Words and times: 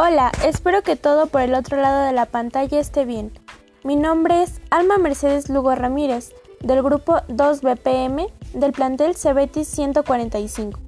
Hola, 0.00 0.30
espero 0.44 0.82
que 0.82 0.94
todo 0.94 1.26
por 1.26 1.40
el 1.40 1.54
otro 1.54 1.76
lado 1.76 2.06
de 2.06 2.12
la 2.12 2.26
pantalla 2.26 2.78
esté 2.78 3.04
bien. 3.04 3.32
Mi 3.82 3.96
nombre 3.96 4.44
es 4.44 4.60
Alma 4.70 4.96
Mercedes 4.96 5.48
Lugo 5.48 5.74
Ramírez, 5.74 6.32
del 6.60 6.84
grupo 6.84 7.14
2BPM 7.26 8.30
del 8.52 8.70
plantel 8.70 9.16
Cebetis 9.16 9.66
145. 9.66 10.78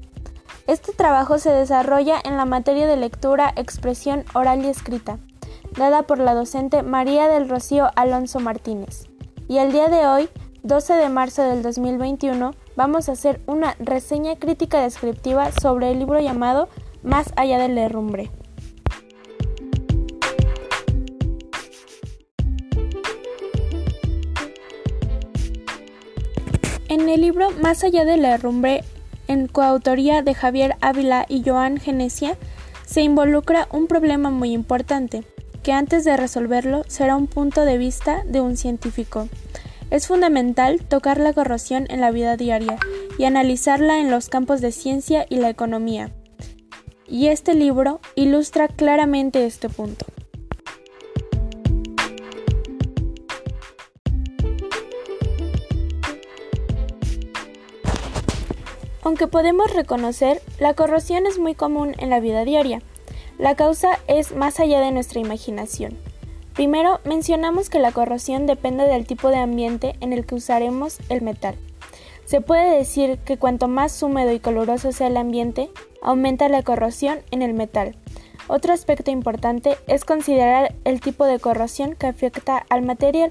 Este 0.69 0.93
trabajo 0.93 1.39
se 1.39 1.51
desarrolla 1.51 2.21
en 2.23 2.37
la 2.37 2.45
materia 2.45 2.87
de 2.87 2.97
lectura, 2.97 3.53
expresión 3.57 4.25
oral 4.33 4.65
y 4.65 4.69
escrita, 4.69 5.19
dada 5.77 6.05
por 6.05 6.21
la 6.21 6.33
docente 6.33 6.85
María 6.85 7.27
del 7.27 7.49
Rocío 7.49 7.91
Alonso 7.97 8.39
Martínez. 8.39 9.09
Y 9.49 9.59
el 9.59 9.73
día 9.73 9.89
de 9.89 10.07
hoy, 10.07 10.29
12 10.63 10.93
de 10.93 11.09
marzo 11.09 11.43
del 11.43 11.65
2021, 11.65 12.53
vamos 12.77 13.09
a 13.09 13.13
hacer 13.13 13.41
una 13.49 13.75
reseña 13.81 14.37
crítica 14.37 14.81
descriptiva 14.81 15.51
sobre 15.51 15.91
el 15.91 15.99
libro 15.99 16.21
llamado 16.21 16.69
Más 17.03 17.33
allá 17.35 17.59
del 17.59 17.75
derrumbre. 17.75 18.31
En 26.91 27.09
el 27.09 27.21
libro 27.21 27.53
Más 27.63 27.85
allá 27.85 28.05
de 28.05 28.17
la 28.17 28.35
herrumbre, 28.35 28.83
en 29.29 29.47
coautoría 29.47 30.23
de 30.23 30.35
Javier 30.35 30.75
Ávila 30.81 31.25
y 31.29 31.45
Joan 31.49 31.79
Genesia, 31.79 32.37
se 32.85 33.03
involucra 33.03 33.69
un 33.71 33.87
problema 33.87 34.31
muy 34.31 34.51
importante, 34.51 35.23
que 35.63 35.71
antes 35.71 36.05
de 36.05 36.17
resolverlo 36.17 36.83
será 36.89 37.15
un 37.15 37.29
punto 37.29 37.65
de 37.65 37.79
vista 37.79 38.25
de 38.27 38.41
un 38.41 38.57
científico. 38.57 39.29
Es 39.91 40.09
fundamental 40.09 40.81
tocar 40.81 41.21
la 41.21 41.33
corrosión 41.33 41.87
en 41.91 42.01
la 42.01 42.11
vida 42.11 42.37
diaria 42.37 42.77
y 43.19 43.25
analizarla 43.25 44.01
en 44.01 44.11
los 44.11 44.29
campos 44.29 44.61
de 44.61 44.73
ciencia 44.73 45.27
y 45.31 45.37
la 45.37 45.49
economía. 45.49 46.11
Y 47.07 47.29
este 47.29 47.55
libro 47.55 48.01
ilustra 48.17 48.67
claramente 48.67 49.47
este 49.47 49.69
punto. 49.69 50.07
Aunque 59.03 59.27
podemos 59.27 59.73
reconocer, 59.73 60.43
la 60.59 60.75
corrosión 60.75 61.27
es 61.27 61.39
muy 61.39 61.55
común 61.55 61.95
en 61.99 62.11
la 62.11 62.21
vida 62.21 62.45
diaria. 62.45 62.83
La 63.39 63.57
causa 63.57 63.99
es 64.07 64.35
más 64.35 64.61
allá 64.61 64.81
de 64.81 64.93
nuestra 64.93 65.21
imaginación. 65.21 65.97
Primero, 66.55 67.01
mencionamos 67.05 67.71
que 67.71 67.79
la 67.79 67.93
corrosión 67.93 68.47
depende 68.47 68.85
del 68.85 69.07
tipo 69.07 69.29
de 69.29 69.39
ambiente 69.39 69.97
en 70.01 70.13
el 70.13 70.27
que 70.27 70.35
usaremos 70.35 70.99
el 71.09 71.23
metal. 71.23 71.57
Se 72.27 72.41
puede 72.41 72.77
decir 72.77 73.19
que 73.25 73.39
cuanto 73.39 73.67
más 73.67 74.03
húmedo 74.03 74.31
y 74.33 74.41
coloroso 74.41 74.93
sea 74.93 75.07
el 75.07 75.17
ambiente, 75.17 75.71
aumenta 76.03 76.49
la 76.49 76.63
corrosión 76.63 77.21
en 77.31 77.43
el 77.43 77.55
metal. 77.55 77.97
Otro 78.47 78.73
aspecto 78.73 79.11
importante 79.11 79.79
es 79.87 80.05
considerar 80.05 80.75
el 80.85 81.01
tipo 81.01 81.25
de 81.25 81.39
corrosión 81.39 81.95
que 81.95 82.07
afecta 82.07 82.67
al 82.69 82.83
material. 82.83 83.31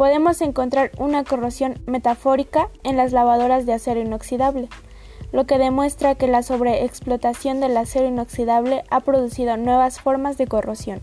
Podemos 0.00 0.40
encontrar 0.40 0.92
una 0.96 1.24
corrosión 1.24 1.78
metafórica 1.84 2.70
en 2.84 2.96
las 2.96 3.12
lavadoras 3.12 3.66
de 3.66 3.74
acero 3.74 4.00
inoxidable, 4.00 4.70
lo 5.30 5.44
que 5.44 5.58
demuestra 5.58 6.14
que 6.14 6.26
la 6.26 6.42
sobreexplotación 6.42 7.60
del 7.60 7.76
acero 7.76 8.06
inoxidable 8.06 8.82
ha 8.88 9.00
producido 9.00 9.58
nuevas 9.58 10.00
formas 10.00 10.38
de 10.38 10.46
corrosión. 10.46 11.02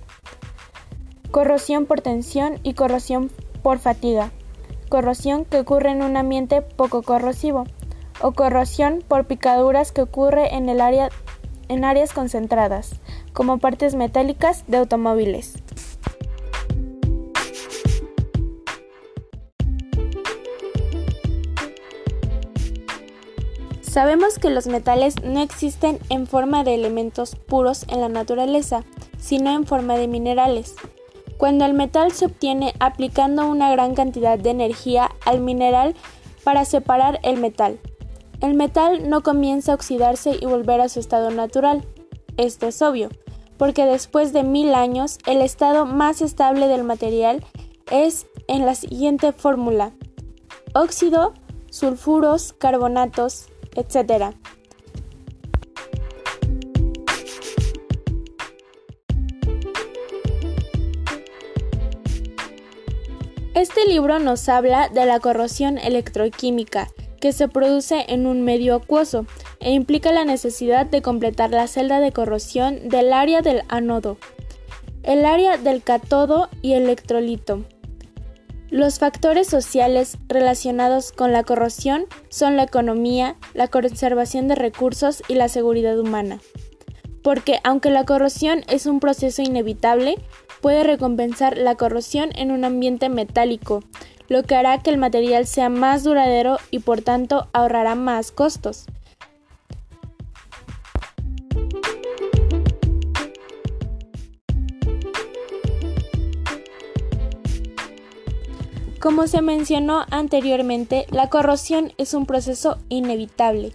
Corrosión 1.29 1.85
por 1.85 2.01
tensión 2.01 2.59
y 2.63 2.73
corrosión 2.73 3.29
por 3.61 3.77
fatiga. 3.77 4.31
Corrosión 4.89 5.45
que 5.45 5.59
ocurre 5.59 5.91
en 5.91 6.01
un 6.01 6.17
ambiente 6.17 6.63
poco 6.63 7.03
corrosivo. 7.03 7.65
O 8.19 8.31
corrosión 8.31 9.03
por 9.07 9.25
picaduras 9.25 9.91
que 9.91 10.01
ocurre 10.01 10.55
en, 10.55 10.71
áreas 11.85 12.13
concentradas, 12.13 12.95
como 13.31 13.59
partes 13.59 13.93
metálicas 13.93 14.63
de 14.65 14.77
automóviles. 14.77 15.53
Sabemos 23.97 24.37
que 24.37 24.51
los 24.51 24.67
metales 24.67 25.15
no 25.23 25.41
existen 25.41 25.97
en 26.09 26.27
forma 26.27 26.63
de 26.63 26.75
elementos 26.75 27.35
puros 27.35 27.83
en 27.87 27.99
la 27.99 28.09
naturaleza, 28.09 28.83
sino 29.17 29.49
en 29.49 29.65
forma 29.65 29.97
de 29.97 30.07
minerales. 30.07 30.75
Cuando 31.37 31.65
el 31.65 31.73
metal 31.73 32.11
se 32.11 32.27
obtiene 32.27 32.75
aplicando 32.79 33.47
una 33.47 33.71
gran 33.71 33.95
cantidad 33.95 34.37
de 34.37 34.51
energía 34.51 35.09
al 35.25 35.39
mineral 35.39 35.95
para 36.43 36.63
separar 36.63 37.19
el 37.23 37.39
metal, 37.39 37.79
el 38.39 38.53
metal 38.53 39.09
no 39.09 39.23
comienza 39.23 39.71
a 39.71 39.75
oxidarse 39.75 40.37
y 40.39 40.45
volver 40.45 40.79
a 40.79 40.89
su 40.89 40.99
estado 40.99 41.31
natural. 41.31 41.83
Esto 42.37 42.67
es 42.67 42.83
obvio, 42.83 43.09
porque 43.57 43.87
después 43.87 44.31
de 44.31 44.43
mil 44.43 44.75
años 44.75 45.17
el 45.25 45.41
estado 45.41 45.87
más 45.87 46.21
estable 46.21 46.67
del 46.67 46.83
material 46.83 47.43
es 47.89 48.27
en 48.47 48.63
la 48.63 48.75
siguiente 48.75 49.31
fórmula. 49.31 49.91
Óxido, 50.75 51.33
sulfuros, 51.71 52.53
carbonatos, 52.53 53.47
etc. 53.77 54.35
Este 63.53 63.87
libro 63.87 64.19
nos 64.19 64.49
habla 64.49 64.89
de 64.89 65.05
la 65.05 65.19
corrosión 65.19 65.77
electroquímica 65.77 66.89
que 67.19 67.33
se 67.33 67.47
produce 67.47 68.05
en 68.07 68.27
un 68.27 68.43
medio 68.43 68.75
acuoso 68.75 69.25
e 69.59 69.71
implica 69.71 70.11
la 70.11 70.25
necesidad 70.25 70.85
de 70.85 71.01
completar 71.01 71.49
la 71.49 71.67
celda 71.67 71.99
de 71.99 72.11
corrosión 72.11 72.87
del 72.89 73.13
área 73.13 73.41
del 73.41 73.63
ánodo, 73.67 74.17
el 75.01 75.25
área 75.25 75.57
del 75.57 75.81
cátodo 75.81 76.49
y 76.61 76.73
electrolito. 76.73 77.63
Los 78.69 78.99
factores 78.99 79.47
sociales 79.47 80.17
relacionados 80.27 81.13
con 81.13 81.31
la 81.31 81.43
corrosión 81.43 82.05
son 82.27 82.57
la 82.57 82.63
economía, 82.63 83.37
la 83.53 83.69
conservación 83.69 84.49
de 84.49 84.55
recursos 84.55 85.23
y 85.29 85.35
la 85.35 85.47
seguridad 85.47 85.97
humana. 85.97 86.39
Porque 87.23 87.61
aunque 87.63 87.89
la 87.89 88.03
corrosión 88.03 88.63
es 88.67 88.85
un 88.85 88.99
proceso 88.99 89.41
inevitable, 89.41 90.15
puede 90.61 90.83
recompensar 90.83 91.57
la 91.57 91.75
corrosión 91.75 92.29
en 92.35 92.51
un 92.51 92.65
ambiente 92.65 93.07
metálico, 93.07 93.83
lo 94.27 94.43
que 94.43 94.55
hará 94.55 94.79
que 94.83 94.89
el 94.89 94.97
material 94.97 95.47
sea 95.47 95.69
más 95.69 96.03
duradero 96.03 96.57
y 96.69 96.79
por 96.79 97.01
tanto 97.01 97.47
ahorrará 97.53 97.95
más 97.95 98.31
costos. 98.31 98.85
Como 109.07 109.25
se 109.25 109.41
mencionó 109.41 110.03
anteriormente, 110.11 111.05
la 111.11 111.29
corrosión 111.29 111.93
es 111.97 112.13
un 112.13 112.25
proceso 112.25 112.77
inevitable, 112.89 113.71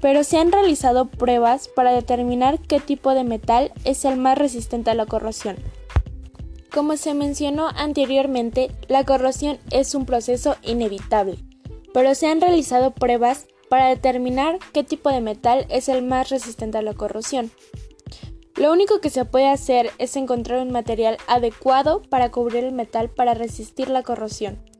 pero 0.00 0.22
se 0.22 0.38
han 0.38 0.52
realizado 0.52 1.06
pruebas 1.06 1.66
para 1.66 1.90
determinar 1.90 2.60
qué 2.60 2.78
tipo 2.78 3.12
de 3.12 3.24
metal 3.24 3.72
es 3.82 4.04
el 4.04 4.16
más 4.16 4.38
resistente 4.38 4.90
a 4.90 4.94
la 4.94 5.04
corrosión. 5.04 5.56
Como 6.72 6.96
se 6.96 7.14
mencionó 7.14 7.66
anteriormente, 7.74 8.70
la 8.86 9.02
corrosión 9.02 9.58
es 9.72 9.96
un 9.96 10.06
proceso 10.06 10.54
inevitable, 10.62 11.36
pero 11.92 12.14
se 12.14 12.28
han 12.28 12.40
realizado 12.40 12.94
pruebas 12.94 13.48
para 13.68 13.88
determinar 13.88 14.60
qué 14.72 14.84
tipo 14.84 15.10
de 15.10 15.20
metal 15.20 15.66
es 15.68 15.88
el 15.88 16.04
más 16.04 16.30
resistente 16.30 16.78
a 16.78 16.82
la 16.82 16.94
corrosión. 16.94 17.50
Lo 18.54 18.72
único 18.72 19.00
que 19.00 19.10
se 19.10 19.24
puede 19.24 19.48
hacer 19.48 19.90
es 19.98 20.14
encontrar 20.14 20.62
un 20.62 20.70
material 20.70 21.18
adecuado 21.26 22.02
para 22.02 22.30
cubrir 22.30 22.62
el 22.62 22.72
metal 22.72 23.10
para 23.10 23.34
resistir 23.34 23.90
la 23.90 24.04
corrosión. 24.04 24.75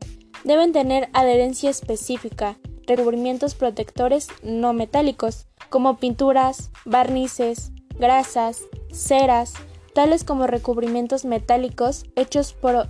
Deben 0.47 0.71
tener 0.71 1.09
adherencia 1.11 1.69
específica, 1.69 2.57
recubrimientos 2.85 3.53
protectores 3.53 4.29
no 4.43 4.71
metálicos, 4.71 5.45
como 5.67 5.97
pinturas, 5.97 6.71
barnices, 6.85 7.73
grasas, 7.99 8.61
ceras, 8.89 9.55
tales 9.93 10.23
como 10.23 10.47
recubrimientos 10.47 11.25
metálicos 11.25 12.05
hechos 12.15 12.53
por, 12.53 12.87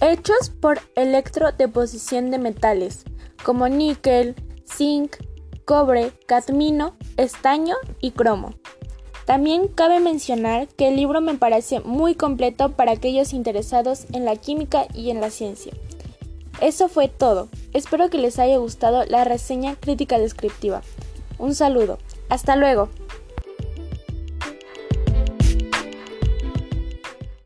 hechos 0.00 0.50
por 0.50 0.80
electrodeposición 0.96 2.32
de 2.32 2.38
metales, 2.38 3.04
como 3.44 3.68
níquel, 3.68 4.34
zinc, 4.68 5.18
cobre, 5.64 6.10
cadmino, 6.26 6.96
estaño 7.18 7.76
y 8.00 8.10
cromo. 8.10 8.52
También 9.26 9.68
cabe 9.68 10.00
mencionar 10.00 10.66
que 10.66 10.88
el 10.88 10.96
libro 10.96 11.20
me 11.20 11.34
parece 11.34 11.78
muy 11.78 12.16
completo 12.16 12.72
para 12.72 12.90
aquellos 12.90 13.32
interesados 13.32 14.06
en 14.12 14.24
la 14.24 14.34
química 14.34 14.88
y 14.92 15.10
en 15.10 15.20
la 15.20 15.30
ciencia. 15.30 15.72
Eso 16.62 16.88
fue 16.88 17.08
todo. 17.08 17.48
Espero 17.72 18.08
que 18.08 18.18
les 18.18 18.38
haya 18.38 18.56
gustado 18.56 19.04
la 19.06 19.24
reseña 19.24 19.74
crítica 19.74 20.20
descriptiva. 20.20 20.82
Un 21.36 21.56
saludo. 21.56 21.98
Hasta 22.28 22.54
luego. 22.54 22.88